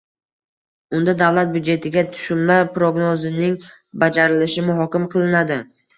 [0.99, 3.53] Unda davlat byudjetiga tushumlar prognozining
[4.05, 5.61] bajarilishi muhokama qilinadi